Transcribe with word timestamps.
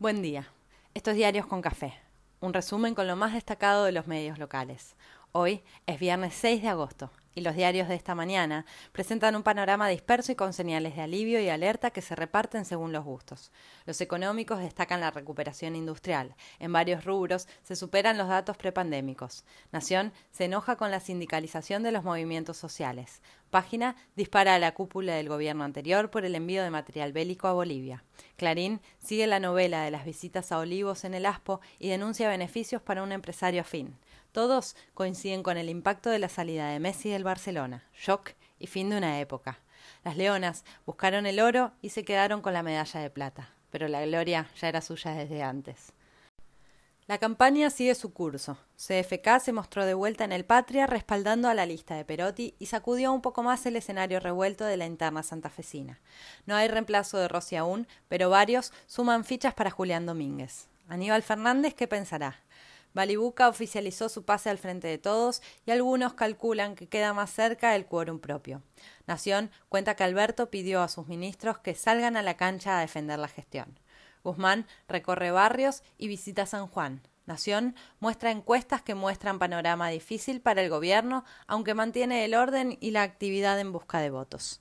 Buen 0.00 0.22
día. 0.22 0.46
Estos 0.94 1.16
diarios 1.16 1.46
con 1.46 1.60
café. 1.60 1.92
Un 2.38 2.54
resumen 2.54 2.94
con 2.94 3.08
lo 3.08 3.16
más 3.16 3.32
destacado 3.32 3.82
de 3.82 3.90
los 3.90 4.06
medios 4.06 4.38
locales. 4.38 4.94
Hoy 5.32 5.60
es 5.86 5.98
viernes 5.98 6.34
6 6.34 6.62
de 6.62 6.68
agosto 6.68 7.10
y 7.38 7.40
los 7.40 7.54
diarios 7.54 7.88
de 7.88 7.94
esta 7.94 8.14
mañana 8.14 8.66
presentan 8.92 9.36
un 9.36 9.42
panorama 9.42 9.88
disperso 9.88 10.32
y 10.32 10.34
con 10.34 10.52
señales 10.52 10.96
de 10.96 11.02
alivio 11.02 11.40
y 11.40 11.48
alerta 11.48 11.90
que 11.90 12.02
se 12.02 12.16
reparten 12.16 12.64
según 12.64 12.92
los 12.92 13.04
gustos. 13.04 13.52
Los 13.86 14.00
económicos 14.00 14.58
destacan 14.58 15.00
la 15.00 15.12
recuperación 15.12 15.76
industrial. 15.76 16.34
En 16.58 16.72
varios 16.72 17.04
rubros 17.04 17.48
se 17.62 17.76
superan 17.76 18.18
los 18.18 18.28
datos 18.28 18.56
prepandémicos. 18.56 19.44
Nación 19.72 20.12
se 20.32 20.46
enoja 20.46 20.76
con 20.76 20.90
la 20.90 21.00
sindicalización 21.00 21.82
de 21.82 21.92
los 21.92 22.04
movimientos 22.04 22.56
sociales. 22.56 23.22
Página 23.50 23.96
dispara 24.16 24.56
a 24.56 24.58
la 24.58 24.74
cúpula 24.74 25.14
del 25.14 25.28
gobierno 25.28 25.64
anterior 25.64 26.10
por 26.10 26.24
el 26.24 26.34
envío 26.34 26.62
de 26.62 26.70
material 26.70 27.12
bélico 27.12 27.48
a 27.48 27.52
Bolivia. 27.52 28.04
Clarín 28.36 28.80
sigue 28.98 29.26
la 29.26 29.40
novela 29.40 29.82
de 29.82 29.90
las 29.90 30.04
visitas 30.04 30.52
a 30.52 30.58
Olivos 30.58 31.04
en 31.04 31.14
el 31.14 31.24
ASPO 31.24 31.60
y 31.78 31.88
denuncia 31.88 32.28
beneficios 32.28 32.82
para 32.82 33.02
un 33.02 33.12
empresario 33.12 33.60
afín. 33.62 33.96
Todos 34.38 34.76
coinciden 34.94 35.42
con 35.42 35.56
el 35.58 35.68
impacto 35.68 36.10
de 36.10 36.20
la 36.20 36.28
salida 36.28 36.68
de 36.68 36.78
Messi 36.78 37.10
del 37.10 37.24
Barcelona, 37.24 37.82
shock 37.92 38.34
y 38.60 38.68
fin 38.68 38.88
de 38.88 38.96
una 38.96 39.18
época. 39.18 39.58
Las 40.04 40.16
leonas 40.16 40.64
buscaron 40.86 41.26
el 41.26 41.40
oro 41.40 41.72
y 41.82 41.88
se 41.88 42.04
quedaron 42.04 42.40
con 42.40 42.52
la 42.52 42.62
medalla 42.62 43.00
de 43.00 43.10
plata, 43.10 43.52
pero 43.70 43.88
la 43.88 44.06
gloria 44.06 44.48
ya 44.60 44.68
era 44.68 44.80
suya 44.80 45.10
desde 45.10 45.42
antes. 45.42 45.92
La 47.08 47.18
campaña 47.18 47.68
sigue 47.68 47.96
su 47.96 48.12
curso. 48.12 48.56
CFK 48.76 49.40
se 49.40 49.52
mostró 49.52 49.84
de 49.84 49.94
vuelta 49.94 50.22
en 50.22 50.30
el 50.30 50.44
Patria 50.44 50.86
respaldando 50.86 51.48
a 51.48 51.54
la 51.54 51.66
lista 51.66 51.96
de 51.96 52.04
Perotti 52.04 52.54
y 52.60 52.66
sacudió 52.66 53.12
un 53.12 53.22
poco 53.22 53.42
más 53.42 53.66
el 53.66 53.74
escenario 53.74 54.20
revuelto 54.20 54.64
de 54.64 54.76
la 54.76 54.86
interna 54.86 55.24
santafesina. 55.24 55.98
No 56.46 56.54
hay 56.54 56.68
reemplazo 56.68 57.18
de 57.18 57.26
Rossi 57.26 57.56
aún, 57.56 57.88
pero 58.06 58.30
varios 58.30 58.72
suman 58.86 59.24
fichas 59.24 59.54
para 59.54 59.72
Julián 59.72 60.06
Domínguez. 60.06 60.68
Aníbal 60.88 61.24
Fernández, 61.24 61.74
¿qué 61.74 61.88
pensará? 61.88 62.38
Balibuca 62.94 63.48
oficializó 63.48 64.08
su 64.08 64.24
pase 64.24 64.50
al 64.50 64.58
frente 64.58 64.88
de 64.88 64.98
todos 64.98 65.42
y 65.66 65.70
algunos 65.70 66.14
calculan 66.14 66.74
que 66.74 66.88
queda 66.88 67.12
más 67.12 67.30
cerca 67.30 67.76
el 67.76 67.86
quórum 67.86 68.18
propio. 68.18 68.62
Nación 69.06 69.50
cuenta 69.68 69.94
que 69.94 70.04
Alberto 70.04 70.50
pidió 70.50 70.82
a 70.82 70.88
sus 70.88 71.06
ministros 71.06 71.58
que 71.58 71.74
salgan 71.74 72.16
a 72.16 72.22
la 72.22 72.36
cancha 72.36 72.78
a 72.78 72.80
defender 72.80 73.18
la 73.18 73.28
gestión. 73.28 73.78
Guzmán 74.24 74.66
recorre 74.88 75.30
barrios 75.30 75.82
y 75.96 76.08
visita 76.08 76.46
San 76.46 76.66
Juan. 76.66 77.02
Nación 77.26 77.76
muestra 78.00 78.30
encuestas 78.30 78.82
que 78.82 78.94
muestran 78.94 79.38
panorama 79.38 79.90
difícil 79.90 80.40
para 80.40 80.62
el 80.62 80.70
gobierno, 80.70 81.24
aunque 81.46 81.74
mantiene 81.74 82.24
el 82.24 82.34
orden 82.34 82.78
y 82.80 82.90
la 82.90 83.02
actividad 83.02 83.60
en 83.60 83.70
busca 83.70 84.00
de 84.00 84.10
votos. 84.10 84.60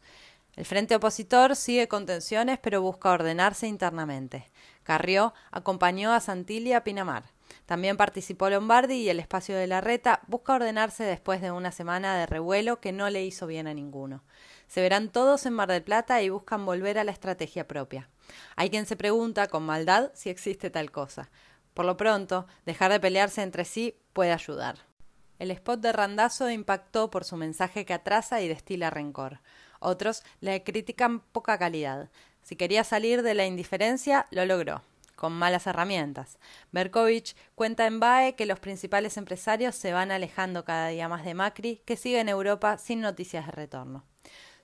El 0.58 0.66
frente 0.66 0.96
opositor 0.96 1.56
sigue 1.56 1.88
con 1.88 2.06
tensiones, 2.06 2.60
pero 2.60 2.82
busca 2.82 3.12
ordenarse 3.12 3.68
internamente. 3.68 4.52
Carrió 4.84 5.34
acompañó 5.52 6.12
a 6.12 6.20
Santilli 6.20 6.74
a 6.74 6.84
Pinamar. 6.84 7.37
También 7.68 7.98
participó 7.98 8.50
Lombardi 8.50 8.96
y 8.96 9.10
el 9.10 9.20
espacio 9.20 9.58
de 9.58 9.68
la 9.68 9.82
reta 9.82 10.22
busca 10.28 10.54
ordenarse 10.54 11.04
después 11.04 11.42
de 11.42 11.52
una 11.52 11.74
semana 11.74 12.18
de 12.18 12.26
revuelo 12.26 12.80
que 12.80 12.94
no 12.94 13.10
le 13.10 13.26
hizo 13.26 13.46
bien 13.46 13.68
a 13.68 13.74
ninguno. 13.74 14.24
Se 14.68 14.82
verán 14.82 15.10
todos 15.10 15.46
en 15.46 15.52
Mar 15.52 15.68
del 15.68 15.84
Plata 15.84 16.22
y 16.22 16.30
buscan 16.30 16.66
volver 16.66 16.98
a 16.98 17.04
la 17.04 17.12
estrategia 17.12 17.68
propia. 17.68 18.10
Hay 18.56 18.70
quien 18.70 18.86
se 18.86 18.96
pregunta 18.96 19.48
con 19.48 19.64
maldad 19.64 20.12
si 20.14 20.30
existe 20.30 20.70
tal 20.70 20.92
cosa. 20.92 21.30
Por 21.74 21.84
lo 21.84 21.98
pronto, 21.98 22.48
dejar 22.66 22.90
de 22.90 23.02
pelearse 23.02 23.42
entre 23.42 23.66
sí 23.66 24.00
puede 24.14 24.32
ayudar. 24.32 24.78
El 25.38 25.52
spot 25.52 25.82
de 25.82 25.92
Randazo 25.92 26.50
impactó 26.50 27.12
por 27.12 27.26
su 27.26 27.36
mensaje 27.36 27.86
que 27.86 27.94
atrasa 27.94 28.40
y 28.40 28.48
destila 28.48 28.92
rencor. 28.92 29.42
Otros 29.82 30.24
le 30.40 30.64
critican 30.64 31.20
poca 31.20 31.60
calidad. 31.60 32.10
Si 32.44 32.56
quería 32.56 32.86
salir 32.86 33.24
de 33.24 33.34
la 33.34 33.46
indiferencia, 33.46 34.26
lo 34.32 34.46
logró 34.46 34.84
con 35.18 35.34
malas 35.34 35.68
herramientas. 35.68 36.40
Berkovich 36.72 37.36
cuenta 37.56 37.86
en 37.86 38.00
BAE 38.00 38.36
que 38.36 38.46
los 38.46 38.62
principales 38.62 39.18
empresarios 39.18 39.76
se 39.76 39.92
van 39.92 40.12
alejando 40.12 40.64
cada 40.64 40.88
día 40.88 41.10
más 41.10 41.26
de 41.26 41.34
Macri, 41.34 41.82
que 41.86 41.98
sigue 41.98 42.22
en 42.22 42.30
Europa 42.30 42.78
sin 42.78 43.02
noticias 43.02 43.46
de 43.48 43.52
retorno. 43.52 44.06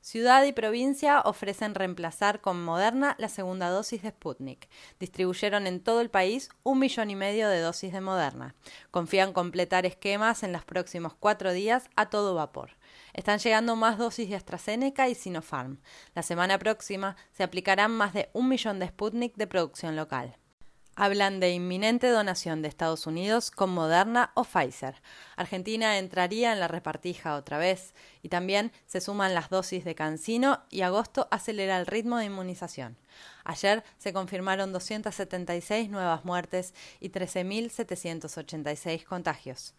Ciudad 0.04 0.44
y 0.44 0.52
provincia 0.52 1.22
ofrecen 1.22 1.76
reemplazar 1.76 2.42
con 2.42 2.62
Moderna 2.62 3.16
la 3.20 3.30
segunda 3.30 3.70
dosis 3.70 4.02
de 4.02 4.10
Sputnik. 4.10 4.68
Distribuyeron 5.00 5.66
en 5.66 5.80
todo 5.80 6.02
el 6.02 6.10
país 6.10 6.50
un 6.64 6.80
millón 6.80 7.10
y 7.10 7.16
medio 7.16 7.48
de 7.48 7.62
dosis 7.62 7.94
de 7.94 8.02
Moderna. 8.02 8.54
Confían 8.92 9.32
completar 9.32 9.86
esquemas 9.86 10.44
en 10.44 10.52
los 10.52 10.66
próximos 10.66 11.14
cuatro 11.18 11.54
días 11.54 11.90
a 11.96 12.10
todo 12.10 12.36
vapor. 12.36 12.72
Están 13.14 13.40
llegando 13.40 13.78
más 13.78 13.98
dosis 13.98 14.28
de 14.28 14.36
AstraZeneca 14.36 15.08
y 15.08 15.16
Sinopharm. 15.16 15.80
La 16.14 16.22
semana 16.22 16.60
próxima 16.60 17.16
se 17.32 17.44
aplicarán 17.44 17.92
más 17.92 18.12
de 18.12 18.30
un 18.34 18.50
millón 18.50 18.80
de 18.80 18.90
Sputnik 18.90 19.38
de 19.38 19.48
producción 19.48 19.96
local. 19.96 20.36
Hablan 20.96 21.40
de 21.40 21.50
inminente 21.50 22.08
donación 22.08 22.62
de 22.62 22.68
Estados 22.68 23.08
Unidos 23.08 23.50
con 23.50 23.72
Moderna 23.72 24.32
o 24.36 24.44
Pfizer. 24.44 25.02
Argentina 25.36 25.98
entraría 25.98 26.54
en 26.54 26.60
la 26.60 26.68
repartija 26.68 27.36
otra 27.36 27.58
vez 27.58 27.96
y 28.22 28.30
también 28.30 28.72
se 28.86 29.02
suman 29.02 29.34
las 29.34 29.50
dosis 29.50 29.86
de 29.86 29.96
Cancino 29.96 30.62
y 30.70 30.82
agosto 30.82 31.28
acelera 31.32 31.80
el 31.80 31.88
ritmo 31.88 32.18
de 32.18 32.26
inmunización. 32.26 32.96
Ayer 33.44 33.84
se 33.98 34.14
confirmaron 34.14 34.72
276 34.72 35.90
nuevas 35.90 36.26
muertes 36.26 36.76
y 37.00 37.10
13.786 37.10 39.04
contagios. 39.04 39.74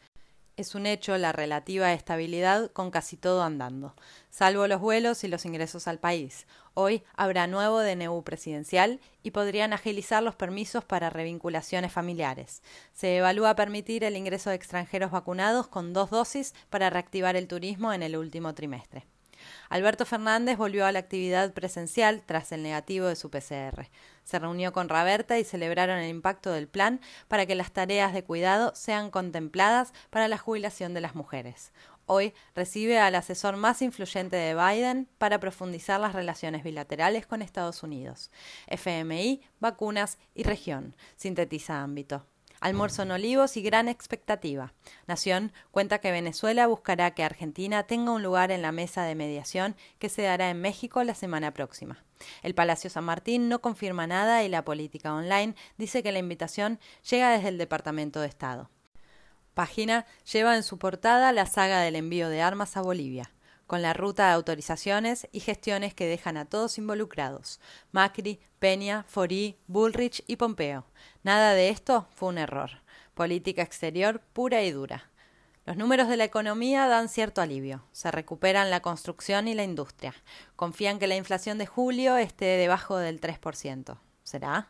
Es 0.57 0.77
un 0.77 0.87
hecho 0.87 1.19
la 1.19 1.33
relativa 1.33 1.93
estabilidad 1.93 2.71
con 2.71 2.93
casi 2.93 3.17
todo 3.17 3.43
andando, 3.43 3.97
salvo 4.31 4.69
los 4.69 4.81
vuelos 4.81 5.25
y 5.25 5.29
los 5.29 5.45
ingresos 5.47 5.89
al 5.89 5.99
país. 5.99 6.47
Hoy 6.75 7.03
habrá 7.17 7.49
nuevo 7.49 7.81
DNU 7.81 8.23
presidencial 8.23 9.01
y 9.25 9.33
podrían 9.33 9.73
agilizar 9.73 10.23
los 10.23 10.37
permisos 10.37 10.85
para 10.85 11.11
revinculaciones 11.11 11.91
familiares. 11.91 12.63
Se 12.93 13.17
evalúa 13.17 13.57
permitir 13.57 14.05
el 14.05 14.17
ingreso 14.17 14.51
de 14.51 14.57
extranjeros 14.57 15.11
vacunados 15.11 15.67
con 15.67 15.93
dos 15.93 16.11
dosis 16.11 16.55
para 16.71 16.89
reactivar 16.89 17.35
el 17.35 17.49
turismo 17.49 17.93
en 17.93 18.05
el 18.05 18.17
último 18.17 18.55
trimestre. 18.55 19.07
Alberto 19.71 20.07
Fernández 20.07 20.57
volvió 20.57 20.87
a 20.87 20.93
la 20.93 21.01
actividad 21.01 21.53
presencial 21.53 22.23
tras 22.25 22.53
el 22.53 22.63
negativo 22.63 23.07
de 23.07 23.17
su 23.17 23.29
PCR. 23.29 23.89
Se 24.25 24.39
reunió 24.39 24.73
con 24.73 24.89
Raberta 24.89 25.39
y 25.39 25.45
celebraron 25.45 25.99
el 25.99 26.09
impacto 26.09 26.51
del 26.51 26.67
plan 26.67 27.01
para 27.29 27.47
que 27.47 27.55
las 27.55 27.73
tareas 27.73 28.13
de 28.13 28.25
cuidado 28.25 28.73
sean 28.75 29.11
contempladas 29.11 29.93
para 30.11 30.29
la 30.29 30.39
jubilación 30.39 30.95
de 30.95 31.01
las 31.01 31.15
mujeres. 31.15 31.73
Hoy 32.07 32.35
recibe 32.55 32.99
al 32.99 33.15
asesor 33.15 33.57
más 33.57 33.81
influyente 33.81 34.37
de 34.37 34.55
Biden 34.55 35.09
para 35.17 35.41
profundizar 35.41 36.01
las 36.01 36.13
relaciones 36.13 36.63
bilaterales 36.63 37.27
con 37.27 37.41
Estados 37.41 37.83
Unidos. 37.83 38.31
FMI, 38.67 39.41
vacunas 39.61 40.19
y 40.35 40.43
región, 40.43 40.97
sintetiza 41.17 41.83
ámbito 41.83 42.27
almuerzo 42.65 43.03
en 43.03 43.11
Olivos 43.11 43.59
y 43.59 43.63
gran 43.63 43.89
expectativa. 43.89 44.73
Nación 45.07 45.53
cuenta 45.71 45.99
que 45.99 46.11
Venezuela 46.11 46.67
buscará 46.67 47.11
que 47.11 47.23
Argentina 47.23 47.83
tenga 47.83 48.11
un 48.11 48.23
lugar 48.23 48.51
en 48.51 48.63
la 48.63 48.73
mesa 48.73 49.05
de 49.05 49.15
mediación 49.15 49.77
que 49.99 50.09
se 50.09 50.23
dará 50.23 50.49
en 50.49 50.63
México 50.63 51.05
la 51.05 51.15
semana 51.15 51.53
próxima. 51.53 52.03
El 52.43 52.55
Palacio 52.55 52.89
San 52.89 53.05
Martín 53.05 53.51
no 53.51 53.61
confirma 53.61 54.07
nada 54.07 54.43
y 54.45 54.49
la 54.49 54.65
política 54.65 55.15
online 55.15 55.55
dice 55.77 56.03
que 56.03 56.11
la 56.11 56.21
invitación 56.21 56.81
llega 57.11 57.33
desde 57.33 57.49
el 57.49 57.59
Departamento 57.59 58.23
de 58.23 58.29
Estado. 58.29 58.71
Página 59.53 60.07
lleva 60.33 60.57
en 60.57 60.63
su 60.63 60.79
portada 60.79 61.33
la 61.33 61.45
saga 61.45 61.81
del 61.81 61.97
envío 61.97 62.31
de 62.31 62.41
armas 62.41 62.79
a 62.79 62.81
Bolivia 62.81 63.34
con 63.67 63.83
la 63.83 63.93
ruta 63.93 64.27
de 64.27 64.35
autorizaciones 64.35 65.29
y 65.33 65.41
gestiones 65.41 65.95
que 65.95 66.07
dejan 66.07 66.37
a 66.37 66.45
todos 66.45 66.79
involucrados, 66.79 67.61
Macri, 67.93 68.41
Peña, 68.59 69.05
Forí, 69.09 69.57
Bullrich 69.67 70.23
y 70.27 70.37
Pompeo. 70.37 70.85
Nada 71.23 71.55
de 71.55 71.69
esto 71.69 72.09
fue 72.15 72.29
un 72.31 72.39
error. 72.39 72.83
Política 73.15 73.63
exterior 73.63 74.21
pura 74.33 74.63
y 74.63 74.71
dura. 74.71 75.11
Los 75.67 75.79
números 75.79 76.09
de 76.09 76.19
la 76.19 76.25
economía 76.25 76.87
dan 76.89 77.09
cierto 77.09 77.41
alivio. 77.41 77.85
Se 77.93 78.11
recuperan 78.11 78.71
la 78.71 78.81
construcción 78.81 79.49
y 79.49 79.55
la 79.55 79.65
industria. 79.65 80.15
Confían 80.57 80.99
que 80.99 81.07
la 81.07 81.17
inflación 81.17 81.57
de 81.57 81.67
julio 81.67 82.17
esté 82.17 82.45
debajo 82.45 82.99
del 82.99 83.21
3%. 83.21 83.99
¿Será? 84.25 84.69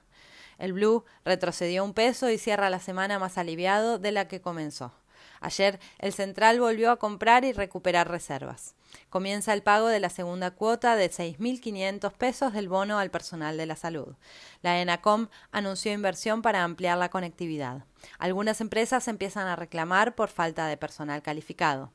El 0.56 0.72
blue 0.72 1.04
retrocedió 1.24 1.84
un 1.84 1.94
peso 1.94 2.30
y 2.30 2.38
cierra 2.38 2.70
la 2.70 2.78
semana 2.78 3.18
más 3.18 3.38
aliviado 3.38 3.98
de 3.98 4.12
la 4.12 4.28
que 4.28 4.40
comenzó. 4.40 4.92
Ayer 5.40 5.80
el 5.98 6.12
central 6.12 6.60
volvió 6.60 6.90
a 6.90 6.98
comprar 6.98 7.44
y 7.44 7.52
recuperar 7.52 8.10
reservas. 8.10 8.74
Comienza 9.10 9.52
el 9.52 9.62
pago 9.62 9.88
de 9.88 10.00
la 10.00 10.08
segunda 10.10 10.52
cuota 10.52 10.96
de 10.96 11.10
6.500 11.10 12.12
pesos 12.12 12.52
del 12.52 12.68
bono 12.68 12.98
al 12.98 13.10
personal 13.10 13.56
de 13.56 13.66
la 13.66 13.76
salud. 13.76 14.14
La 14.62 14.80
ENACOM 14.80 15.28
anunció 15.52 15.92
inversión 15.92 16.42
para 16.42 16.64
ampliar 16.64 16.98
la 16.98 17.10
conectividad. 17.10 17.84
Algunas 18.18 18.60
empresas 18.60 19.08
empiezan 19.08 19.46
a 19.46 19.56
reclamar 19.56 20.14
por 20.14 20.28
falta 20.28 20.66
de 20.66 20.76
personal 20.76 21.22
calificado. 21.22 21.92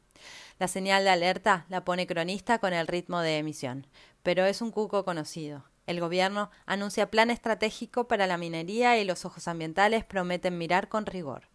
La 0.58 0.68
señal 0.68 1.04
de 1.04 1.10
alerta 1.10 1.66
la 1.70 1.86
pone 1.86 2.06
cronista 2.06 2.60
con 2.60 2.74
el 2.74 2.88
ritmo 2.88 3.22
de 3.22 3.38
emisión, 3.38 3.88
pero 4.24 4.46
es 4.46 4.62
un 4.62 4.72
cuco 4.72 5.06
conocido. 5.06 5.64
El 5.88 6.02
gobierno 6.02 6.52
anuncia 6.66 7.10
plan 7.10 7.32
estratégico 7.32 8.08
para 8.08 8.28
la 8.28 8.38
minería 8.38 8.98
y 9.00 9.06
los 9.06 9.26
ojos 9.26 9.48
ambientales 9.48 10.04
prometen 10.04 10.58
mirar 10.58 10.88
con 10.88 11.06
rigor. 11.06 11.48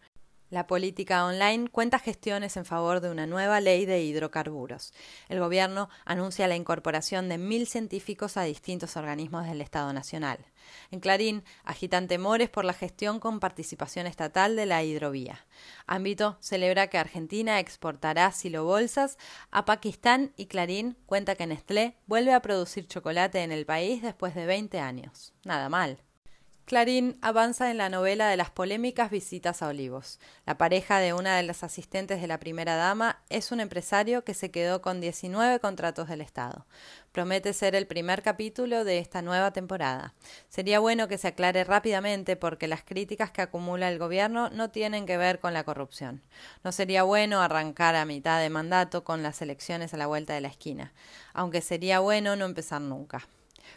La 0.51 0.67
política 0.67 1.25
online 1.25 1.69
cuenta 1.69 1.97
gestiones 1.97 2.55
en 2.55 2.65
favor 2.65 3.01
de 3.01 3.09
una 3.09 3.25
nueva 3.25 3.61
ley 3.61 3.85
de 3.85 4.03
hidrocarburos. 4.03 4.93
El 5.27 5.39
gobierno 5.39 5.89
anuncia 6.05 6.47
la 6.47 6.55
incorporación 6.55 7.29
de 7.29 7.39
mil 7.39 7.65
científicos 7.65 8.37
a 8.37 8.43
distintos 8.43 8.95
organismos 8.95 9.47
del 9.47 9.59
Estado 9.61 9.91
Nacional. 9.91 10.37
En 10.91 10.99
Clarín 10.99 11.43
agitan 11.63 12.07
temores 12.07 12.49
por 12.49 12.63
la 12.63 12.73
gestión 12.73 13.19
con 13.19 13.39
participación 13.39 14.05
estatal 14.05 14.55
de 14.55 14.67
la 14.67 14.83
hidrovía. 14.83 15.47
Ámbito 15.87 16.37
celebra 16.41 16.87
que 16.87 16.99
Argentina 16.99 17.59
exportará 17.59 18.31
silobolsas 18.31 19.17
a 19.49 19.65
Pakistán 19.65 20.31
y 20.37 20.45
Clarín 20.45 20.95
cuenta 21.07 21.35
que 21.35 21.47
Nestlé 21.47 21.97
vuelve 22.05 22.33
a 22.33 22.41
producir 22.41 22.87
chocolate 22.87 23.41
en 23.41 23.51
el 23.51 23.65
país 23.65 24.03
después 24.03 24.35
de 24.35 24.45
20 24.45 24.79
años. 24.79 25.33
Nada 25.43 25.69
mal. 25.69 26.04
Clarín 26.65 27.19
avanza 27.21 27.69
en 27.69 27.77
la 27.77 27.89
novela 27.89 28.27
de 28.27 28.37
las 28.37 28.49
polémicas 28.49 29.11
visitas 29.11 29.61
a 29.61 29.67
Olivos. 29.67 30.19
La 30.47 30.57
pareja 30.57 30.97
de 30.97 31.13
una 31.13 31.37
de 31.37 31.43
las 31.43 31.63
asistentes 31.63 32.19
de 32.19 32.25
la 32.25 32.39
primera 32.39 32.75
dama 32.75 33.21
es 33.29 33.51
un 33.51 33.59
empresario 33.59 34.23
que 34.23 34.33
se 34.33 34.49
quedó 34.49 34.81
con 34.81 34.99
19 34.99 35.59
contratos 35.59 36.09
del 36.09 36.21
Estado. 36.21 36.65
Promete 37.11 37.53
ser 37.53 37.75
el 37.75 37.85
primer 37.85 38.23
capítulo 38.23 38.83
de 38.83 38.97
esta 38.97 39.21
nueva 39.21 39.51
temporada. 39.51 40.15
Sería 40.49 40.79
bueno 40.79 41.07
que 41.07 41.19
se 41.19 41.27
aclare 41.27 41.63
rápidamente 41.65 42.35
porque 42.35 42.67
las 42.67 42.83
críticas 42.83 43.29
que 43.29 43.43
acumula 43.43 43.87
el 43.87 43.99
gobierno 43.99 44.49
no 44.49 44.71
tienen 44.71 45.05
que 45.05 45.17
ver 45.17 45.39
con 45.39 45.53
la 45.53 45.65
corrupción. 45.65 46.23
No 46.63 46.71
sería 46.71 47.03
bueno 47.03 47.43
arrancar 47.43 47.95
a 47.95 48.05
mitad 48.05 48.41
de 48.41 48.49
mandato 48.49 49.03
con 49.03 49.21
las 49.21 49.39
elecciones 49.43 49.93
a 49.93 49.97
la 49.97 50.07
vuelta 50.07 50.33
de 50.33 50.41
la 50.41 50.47
esquina, 50.47 50.93
aunque 51.35 51.61
sería 51.61 51.99
bueno 51.99 52.35
no 52.35 52.45
empezar 52.45 52.81
nunca. 52.81 53.27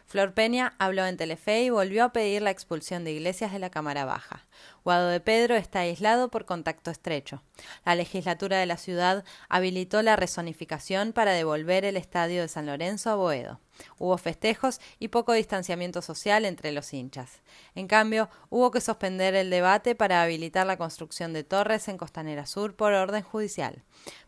Flor 0.06 0.34
Peña 0.34 0.74
habló 0.78 1.06
en 1.06 1.16
Telefe 1.16 1.62
y 1.62 1.70
volvió 1.70 2.04
a 2.04 2.12
pedir 2.12 2.42
la 2.42 2.50
expulsión 2.50 3.04
de 3.04 3.12
iglesias 3.12 3.52
de 3.52 3.58
la 3.58 3.70
Cámara 3.70 4.04
Baja. 4.04 4.46
Guado 4.84 5.08
de 5.08 5.20
Pedro 5.20 5.54
está 5.54 5.80
aislado 5.80 6.30
por 6.30 6.44
contacto 6.44 6.90
estrecho. 6.90 7.42
La 7.84 7.94
legislatura 7.94 8.58
de 8.58 8.66
la 8.66 8.76
ciudad 8.76 9.24
habilitó 9.48 10.02
la 10.02 10.16
resonificación 10.16 11.12
para 11.12 11.32
devolver 11.32 11.84
el 11.84 11.96
estadio 11.96 12.42
de 12.42 12.48
San 12.48 12.66
Lorenzo 12.66 13.10
a 13.10 13.14
Boedo. 13.16 13.60
Hubo 13.98 14.18
festejos 14.18 14.80
y 14.98 15.08
poco 15.08 15.32
distanciamiento 15.32 16.02
social 16.02 16.44
entre 16.44 16.72
los 16.72 16.92
hinchas. 16.92 17.40
En 17.74 17.86
cambio, 17.86 18.28
hubo 18.50 18.70
que 18.70 18.80
suspender 18.80 19.34
el 19.34 19.50
debate 19.50 19.94
para 19.94 20.22
habilitar 20.22 20.66
la 20.66 20.76
construcción 20.76 21.32
de 21.32 21.44
torres 21.44 21.88
en 21.88 21.98
Costanera 21.98 22.46
Sur 22.46 22.74
por 22.74 22.92
orden 22.92 23.22
judicial. 23.22 23.82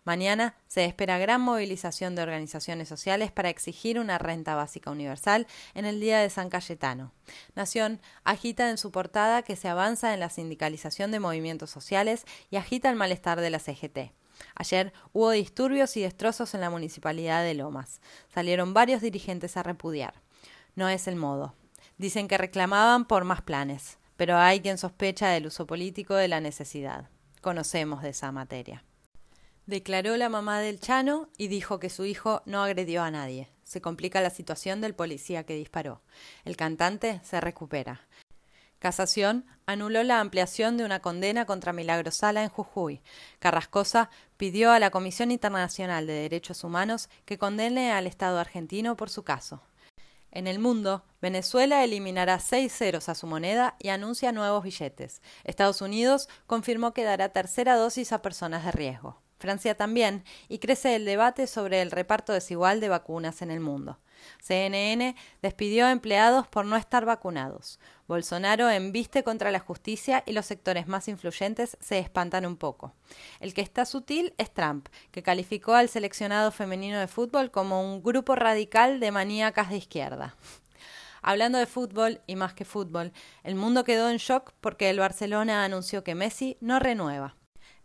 Mañana 0.04 0.56
se 0.66 0.84
espera 0.84 1.18
gran 1.18 1.40
movilización 1.40 2.14
de 2.14 2.22
organizaciones 2.22 2.88
sociales 2.88 3.30
para 3.32 3.50
exigir 3.50 3.98
una 3.98 4.18
renta 4.18 4.54
básica 4.54 4.90
universal 4.90 5.46
en 5.74 5.84
el 5.84 6.00
Día 6.00 6.18
de 6.20 6.30
San 6.30 6.48
Cayetano. 6.48 7.12
Nación 7.54 8.00
agita 8.24 8.70
en 8.70 8.78
su 8.78 8.90
portada 8.90 9.42
que 9.42 9.56
se 9.56 9.68
avanza 9.68 10.14
en 10.14 10.20
la 10.20 10.30
sindicalización 10.30 11.10
de 11.10 11.20
movimientos 11.20 11.70
sociales 11.70 12.24
y 12.50 12.56
agita 12.56 12.90
el 12.90 12.96
malestar 12.96 13.40
de 13.40 13.50
la 13.50 13.58
CGT. 13.58 14.19
Ayer 14.54 14.92
hubo 15.12 15.30
disturbios 15.30 15.96
y 15.96 16.02
destrozos 16.02 16.54
en 16.54 16.60
la 16.60 16.70
municipalidad 16.70 17.42
de 17.42 17.54
Lomas. 17.54 18.00
Salieron 18.32 18.74
varios 18.74 19.02
dirigentes 19.02 19.56
a 19.56 19.62
repudiar. 19.62 20.14
No 20.74 20.88
es 20.88 21.08
el 21.08 21.16
modo. 21.16 21.54
Dicen 21.98 22.28
que 22.28 22.38
reclamaban 22.38 23.04
por 23.04 23.24
más 23.24 23.42
planes, 23.42 23.98
pero 24.16 24.36
hay 24.36 24.60
quien 24.60 24.78
sospecha 24.78 25.28
del 25.28 25.46
uso 25.46 25.66
político 25.66 26.14
de 26.14 26.28
la 26.28 26.40
necesidad. 26.40 27.08
Conocemos 27.40 28.02
de 28.02 28.10
esa 28.10 28.32
materia. 28.32 28.84
Declaró 29.66 30.16
la 30.16 30.28
mamá 30.28 30.60
del 30.60 30.80
Chano 30.80 31.28
y 31.38 31.48
dijo 31.48 31.78
que 31.78 31.90
su 31.90 32.04
hijo 32.04 32.42
no 32.44 32.62
agredió 32.62 33.02
a 33.02 33.10
nadie. 33.10 33.48
Se 33.62 33.80
complica 33.80 34.20
la 34.20 34.30
situación 34.30 34.80
del 34.80 34.94
policía 34.94 35.44
que 35.44 35.54
disparó. 35.54 36.02
El 36.44 36.56
cantante 36.56 37.20
se 37.22 37.40
recupera. 37.40 38.00
Casación 38.80 39.44
anuló 39.66 40.02
la 40.04 40.20
ampliación 40.20 40.78
de 40.78 40.86
una 40.86 41.00
condena 41.00 41.44
contra 41.44 41.74
Milagro 41.74 42.10
Sala 42.10 42.42
en 42.42 42.48
Jujuy. 42.48 43.02
Carrascosa 43.38 44.08
pidió 44.38 44.72
a 44.72 44.78
la 44.78 44.88
Comisión 44.90 45.30
Internacional 45.30 46.06
de 46.06 46.14
Derechos 46.14 46.64
Humanos 46.64 47.10
que 47.26 47.36
condene 47.36 47.92
al 47.92 48.06
Estado 48.06 48.38
argentino 48.38 48.96
por 48.96 49.10
su 49.10 49.22
caso. 49.22 49.60
En 50.30 50.46
el 50.46 50.60
mundo, 50.60 51.04
Venezuela 51.20 51.84
eliminará 51.84 52.38
seis 52.40 52.72
ceros 52.72 53.10
a 53.10 53.14
su 53.14 53.26
moneda 53.26 53.76
y 53.78 53.90
anuncia 53.90 54.32
nuevos 54.32 54.64
billetes. 54.64 55.20
Estados 55.44 55.82
Unidos 55.82 56.30
confirmó 56.46 56.94
que 56.94 57.04
dará 57.04 57.28
tercera 57.28 57.76
dosis 57.76 58.12
a 58.12 58.22
personas 58.22 58.64
de 58.64 58.72
riesgo. 58.72 59.20
Francia 59.38 59.74
también, 59.74 60.24
y 60.48 60.58
crece 60.58 60.96
el 60.96 61.04
debate 61.04 61.46
sobre 61.46 61.82
el 61.82 61.90
reparto 61.90 62.32
desigual 62.32 62.80
de 62.80 62.88
vacunas 62.88 63.42
en 63.42 63.50
el 63.50 63.60
mundo. 63.60 63.98
CNN 64.40 65.16
despidió 65.42 65.86
a 65.86 65.92
empleados 65.92 66.46
por 66.48 66.64
no 66.64 66.76
estar 66.76 67.04
vacunados. 67.04 67.78
Bolsonaro 68.08 68.68
embiste 68.68 69.22
contra 69.22 69.52
la 69.52 69.60
justicia 69.60 70.24
y 70.26 70.32
los 70.32 70.46
sectores 70.46 70.88
más 70.88 71.06
influyentes 71.06 71.76
se 71.80 71.98
espantan 71.98 72.44
un 72.44 72.56
poco. 72.56 72.92
El 73.38 73.54
que 73.54 73.60
está 73.60 73.84
sutil 73.84 74.34
es 74.36 74.52
Trump, 74.52 74.88
que 75.12 75.22
calificó 75.22 75.74
al 75.74 75.88
seleccionado 75.88 76.50
femenino 76.50 76.98
de 76.98 77.06
fútbol 77.06 77.50
como 77.50 77.82
un 77.82 78.02
grupo 78.02 78.34
radical 78.34 78.98
de 78.98 79.12
maníacas 79.12 79.70
de 79.70 79.76
izquierda. 79.76 80.34
Hablando 81.22 81.58
de 81.58 81.66
fútbol 81.66 82.20
y 82.26 82.36
más 82.36 82.54
que 82.54 82.64
fútbol, 82.64 83.12
el 83.44 83.54
mundo 83.54 83.84
quedó 83.84 84.10
en 84.10 84.16
shock 84.16 84.52
porque 84.60 84.90
el 84.90 84.98
Barcelona 84.98 85.64
anunció 85.64 86.02
que 86.02 86.14
Messi 86.14 86.56
no 86.60 86.78
renueva. 86.78 87.36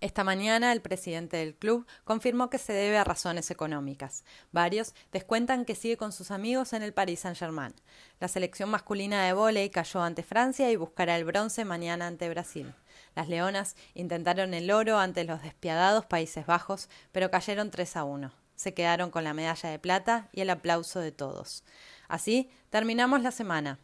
Esta 0.02 0.24
mañana 0.24 0.74
el 0.74 0.82
presidente 0.82 1.38
del 1.38 1.56
club 1.56 1.88
confirmó 2.04 2.50
que 2.50 2.58
se 2.58 2.74
debe 2.74 2.98
a 2.98 3.04
razones 3.04 3.50
económicas. 3.50 4.24
Varios 4.52 4.94
descuentan 5.12 5.66
que 5.66 5.74
sigue 5.74 5.98
con 5.98 6.12
sus 6.12 6.32
amigos 6.32 6.74
en 6.74 6.84
el 6.84 6.94
Paris 6.94 7.22
Saint-Germain. 7.22 7.74
La 8.20 8.28
selección 8.28 8.70
masculina 8.70 9.26
de 9.26 9.34
vóley 9.34 9.70
cayó 9.70 10.02
ante 10.02 10.22
Francia 10.22 10.70
y 10.70 10.76
buscará 10.76 11.16
el 11.16 11.24
bronce 11.24 11.64
mañana 11.64 12.08
ante 12.08 12.30
Brasil. 12.30 12.74
Las 13.16 13.30
leonas 13.30 13.76
intentaron 13.94 14.54
el 14.54 14.70
oro 14.70 15.00
ante 15.00 15.24
los 15.24 15.42
despiadados 15.42 16.06
Países 16.06 16.46
Bajos, 16.46 16.90
pero 17.12 17.32
cayeron 17.32 17.72
3 17.72 17.96
a 17.96 18.04
1. 18.04 18.32
Se 18.56 18.74
quedaron 18.74 19.12
con 19.12 19.24
la 19.24 19.34
medalla 19.34 19.70
de 19.70 19.80
plata 19.80 20.30
y 20.34 20.42
el 20.42 20.50
aplauso 20.50 21.00
de 21.00 21.12
todos. 21.12 21.64
Así 22.08 22.50
terminamos 22.70 23.22
la 23.22 23.32
semana. 23.32 23.80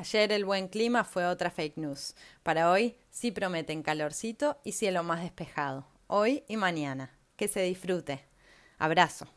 Ayer 0.00 0.32
el 0.32 0.46
buen 0.46 0.68
clima 0.68 1.04
fue 1.04 1.26
otra 1.26 1.50
fake 1.50 1.76
news. 1.76 2.14
Para 2.42 2.70
hoy 2.70 2.96
sí 3.10 3.32
prometen 3.32 3.82
calorcito 3.82 4.56
y 4.64 4.72
cielo 4.72 5.02
más 5.02 5.20
despejado. 5.20 5.86
Hoy 6.06 6.42
y 6.48 6.56
mañana. 6.56 7.10
Que 7.36 7.48
se 7.48 7.60
disfrute. 7.60 8.24
Abrazo. 8.78 9.28